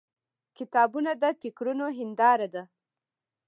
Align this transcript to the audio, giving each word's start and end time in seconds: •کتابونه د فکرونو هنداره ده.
•کتابونه 0.57 1.11
د 1.21 1.23
فکرونو 1.41 1.85
هنداره 1.97 2.47
ده. 2.53 2.63